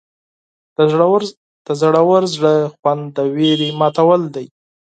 [1.67, 4.45] د زړور زړه خوند د ویرې ماتول دي.